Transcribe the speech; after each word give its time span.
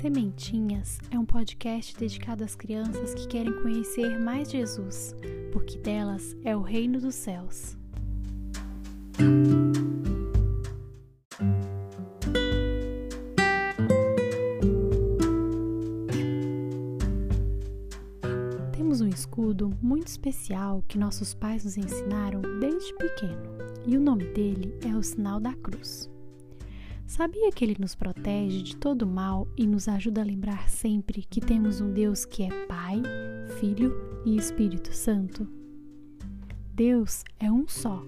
Sementinhas 0.00 0.98
é 1.10 1.18
um 1.18 1.26
podcast 1.26 1.94
dedicado 1.94 2.42
às 2.42 2.56
crianças 2.56 3.12
que 3.12 3.28
querem 3.28 3.52
conhecer 3.60 4.18
mais 4.18 4.50
Jesus, 4.50 5.14
porque 5.52 5.76
delas 5.76 6.34
é 6.42 6.56
o 6.56 6.62
reino 6.62 6.98
dos 6.98 7.14
céus. 7.14 7.76
Temos 18.72 19.02
um 19.02 19.08
escudo 19.08 19.76
muito 19.82 20.08
especial 20.08 20.82
que 20.88 20.96
nossos 20.96 21.34
pais 21.34 21.66
nos 21.66 21.76
ensinaram 21.76 22.40
desde 22.58 22.94
pequeno, 22.94 23.50
e 23.86 23.98
o 23.98 24.00
nome 24.00 24.24
dele 24.32 24.74
é 24.82 24.96
o 24.96 25.02
sinal 25.02 25.38
da 25.38 25.52
cruz. 25.56 26.08
Sabia 27.10 27.50
que 27.50 27.64
ele 27.64 27.74
nos 27.76 27.96
protege 27.96 28.62
de 28.62 28.76
todo 28.76 29.04
mal 29.04 29.48
e 29.56 29.66
nos 29.66 29.88
ajuda 29.88 30.20
a 30.20 30.24
lembrar 30.24 30.70
sempre 30.70 31.24
que 31.28 31.40
temos 31.40 31.80
um 31.80 31.92
Deus 31.92 32.24
que 32.24 32.44
é 32.44 32.66
Pai, 32.66 33.02
Filho 33.58 33.92
e 34.24 34.36
Espírito 34.36 34.94
Santo? 34.94 35.44
Deus 36.72 37.24
é 37.40 37.50
um 37.50 37.66
só, 37.66 38.00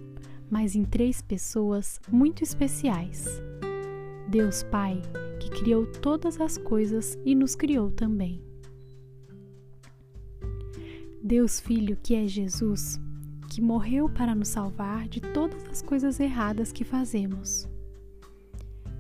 mas 0.49 0.77
em 0.77 0.85
três 0.85 1.21
pessoas 1.21 2.01
muito 2.13 2.45
especiais. 2.45 3.27
Deus 4.29 4.63
Pai, 4.63 5.03
que 5.41 5.51
criou 5.51 5.85
todas 5.85 6.41
as 6.41 6.57
coisas 6.57 7.19
e 7.25 7.35
nos 7.35 7.57
criou 7.57 7.91
também. 7.91 8.41
Deus 11.21 11.59
Filho, 11.59 11.99
que 12.01 12.15
é 12.15 12.25
Jesus, 12.29 13.01
que 13.51 13.61
morreu 13.61 14.09
para 14.09 14.33
nos 14.33 14.47
salvar 14.47 15.09
de 15.09 15.21
todas 15.21 15.65
as 15.65 15.83
coisas 15.83 16.21
erradas 16.21 16.71
que 16.71 16.85
fazemos. 16.85 17.72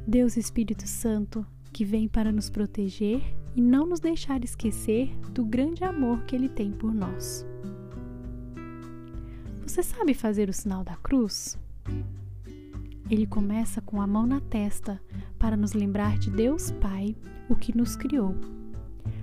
Deus 0.06 0.36
Espírito 0.36 0.86
Santo, 0.86 1.46
que 1.72 1.84
vem 1.84 2.08
para 2.08 2.32
nos 2.32 2.50
proteger 2.50 3.22
e 3.54 3.62
não 3.62 3.86
nos 3.86 4.00
deixar 4.00 4.42
esquecer 4.42 5.16
do 5.30 5.44
grande 5.44 5.84
amor 5.84 6.24
que 6.24 6.34
Ele 6.34 6.48
tem 6.48 6.72
por 6.72 6.92
nós. 6.92 7.46
Você 9.64 9.80
sabe 9.80 10.12
fazer 10.12 10.48
o 10.48 10.52
sinal 10.52 10.82
da 10.82 10.96
cruz? 10.96 11.56
Ele 13.08 13.26
começa 13.26 13.80
com 13.80 14.02
a 14.02 14.06
mão 14.06 14.26
na 14.26 14.40
testa 14.40 15.00
para 15.38 15.56
nos 15.56 15.72
lembrar 15.72 16.18
de 16.18 16.30
Deus 16.30 16.72
Pai, 16.72 17.14
o 17.48 17.54
que 17.54 17.76
nos 17.76 17.94
criou. 17.94 18.34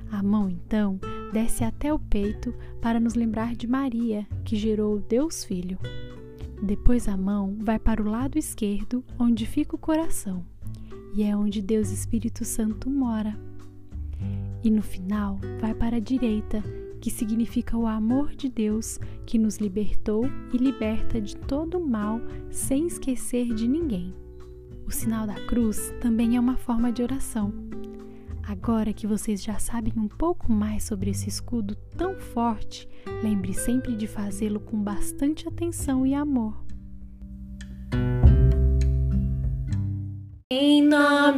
A 0.09 0.23
mão, 0.23 0.49
então, 0.49 0.97
desce 1.33 1.65
até 1.65 1.93
o 1.93 1.99
peito 1.99 2.53
para 2.81 3.01
nos 3.01 3.15
lembrar 3.15 3.53
de 3.53 3.67
Maria, 3.67 4.25
que 4.45 4.55
gerou 4.55 4.99
Deus 5.01 5.43
Filho. 5.43 5.77
Depois 6.63 7.07
a 7.09 7.17
mão 7.17 7.57
vai 7.59 7.77
para 7.77 8.01
o 8.01 8.09
lado 8.09 8.37
esquerdo, 8.37 9.03
onde 9.19 9.45
fica 9.45 9.75
o 9.75 9.79
coração 9.79 10.45
e 11.13 11.23
é 11.23 11.35
onde 11.35 11.61
Deus 11.61 11.89
Espírito 11.91 12.45
Santo 12.45 12.89
mora. 12.89 13.37
E 14.63 14.69
no 14.69 14.81
final 14.81 15.39
vai 15.59 15.73
para 15.73 15.97
a 15.97 16.01
direita, 16.01 16.61
que 16.99 17.09
significa 17.09 17.77
o 17.77 17.87
amor 17.87 18.35
de 18.35 18.49
Deus 18.49 18.99
que 19.25 19.37
nos 19.37 19.57
libertou 19.57 20.25
e 20.53 20.57
liberta 20.57 21.21
de 21.21 21.35
todo 21.35 21.79
mal 21.79 22.19
sem 22.49 22.87
esquecer 22.87 23.53
de 23.53 23.67
ninguém. 23.67 24.13
O 24.85 24.91
sinal 24.91 25.25
da 25.25 25.35
cruz 25.45 25.93
também 26.01 26.35
é 26.35 26.39
uma 26.39 26.57
forma 26.57 26.91
de 26.91 27.01
oração. 27.01 27.53
Agora 28.43 28.91
que 28.91 29.05
vocês 29.05 29.43
já 29.43 29.59
sabem 29.59 29.93
um 29.95 30.07
pouco 30.07 30.51
mais 30.51 30.83
sobre 30.83 31.11
esse 31.11 31.29
escudo 31.29 31.75
tão 31.95 32.15
forte, 32.15 32.89
lembre 33.21 33.53
sempre 33.53 33.95
de 33.95 34.07
fazê-lo 34.07 34.59
com 34.59 34.81
bastante 34.81 35.47
atenção 35.47 36.03
e 36.05 36.15
amor. 36.15 36.65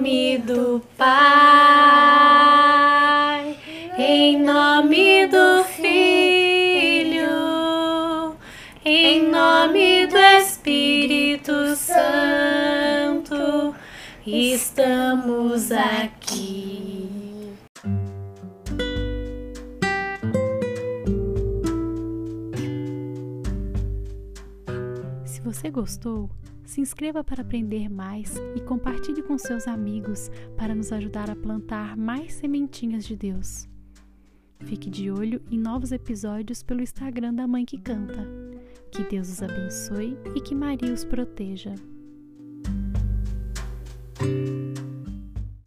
Nome 0.01 0.39
do 0.39 0.81
Pai, 0.97 1.05
em 3.99 4.41
nome 4.41 5.27
do 5.27 5.63
Filho, 5.65 7.21
em 8.83 9.29
nome 9.29 10.07
do 10.07 10.17
Espírito 10.17 11.75
Santo, 11.75 12.95
estamos 14.25 15.71
aqui. 15.71 17.07
Se 25.25 25.41
você 25.41 25.69
gostou, 25.69 26.27
se 26.71 26.79
inscreva 26.79 27.21
para 27.21 27.41
aprender 27.41 27.89
mais 27.89 28.33
e 28.55 28.61
compartilhe 28.61 29.21
com 29.21 29.37
seus 29.37 29.67
amigos 29.67 30.31
para 30.55 30.73
nos 30.73 30.93
ajudar 30.93 31.29
a 31.29 31.35
plantar 31.35 31.97
mais 31.97 32.33
sementinhas 32.35 33.03
de 33.03 33.17
Deus. 33.17 33.67
Fique 34.61 34.89
de 34.89 35.11
olho 35.11 35.41
em 35.51 35.59
novos 35.59 35.91
episódios 35.91 36.63
pelo 36.63 36.81
Instagram 36.81 37.33
da 37.33 37.45
Mãe 37.45 37.65
que 37.65 37.77
Canta. 37.77 38.25
Que 38.89 39.03
Deus 39.03 39.29
os 39.29 39.43
abençoe 39.43 40.17
e 40.33 40.39
que 40.39 40.55
Maria 40.55 40.93
os 40.93 41.03
proteja. 41.03 41.75